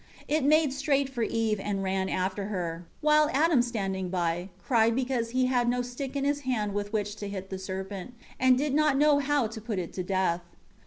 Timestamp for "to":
7.17-7.27, 9.45-9.61, 9.93-10.01